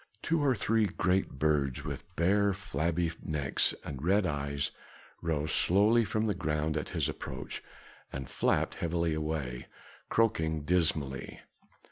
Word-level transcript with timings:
Two 0.23 0.43
or 0.43 0.55
three 0.55 0.87
great 0.87 1.33
birds 1.37 1.85
with 1.85 2.05
bare 2.15 2.53
flabby 2.55 3.11
necks 3.21 3.75
and 3.85 4.01
red 4.03 4.25
eyes, 4.25 4.71
rose 5.21 5.51
slowly 5.53 6.03
from 6.05 6.25
the 6.25 6.33
ground 6.33 6.75
at 6.75 6.89
his 6.89 7.07
approach 7.07 7.63
and 8.11 8.27
flapped 8.27 8.73
heavily 8.73 9.13
away, 9.13 9.67
croaking 10.09 10.63
dismally. 10.63 11.41